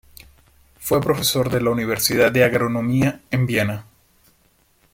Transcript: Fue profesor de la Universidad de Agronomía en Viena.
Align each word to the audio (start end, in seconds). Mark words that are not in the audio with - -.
Fue 0.79 0.99
profesor 0.99 1.51
de 1.51 1.61
la 1.61 1.69
Universidad 1.69 2.31
de 2.31 2.43
Agronomía 2.43 3.21
en 3.29 3.45
Viena. 3.45 3.85